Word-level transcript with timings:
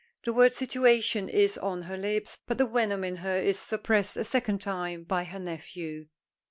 The 0.23 0.33
word 0.33 0.51
"situation" 0.51 1.29
is 1.29 1.59
on 1.59 1.83
her 1.83 1.95
lips; 1.95 2.39
but 2.47 2.57
the 2.57 2.65
venom 2.65 3.03
in 3.03 3.17
her 3.17 3.37
is 3.37 3.59
suppressed 3.59 4.17
a 4.17 4.23
second 4.23 4.59
time 4.59 5.03
by 5.03 5.25
her 5.25 5.37
nephew. 5.37 6.07